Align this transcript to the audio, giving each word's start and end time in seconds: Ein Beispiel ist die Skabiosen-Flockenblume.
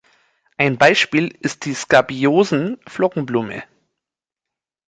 Ein 0.57 0.79
Beispiel 0.79 1.27
ist 1.41 1.65
die 1.65 1.75
Skabiosen-Flockenblume. 1.75 3.61